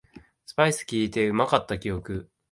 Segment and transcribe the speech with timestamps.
[0.47, 2.27] スパイスきいててうまかった記憶